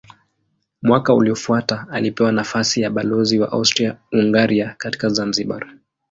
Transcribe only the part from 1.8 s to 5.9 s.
alipewa nafasi ya balozi wa Austria-Hungaria katika Zanzibar.